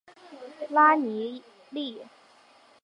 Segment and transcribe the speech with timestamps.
[0.69, 2.01] 拉尼利。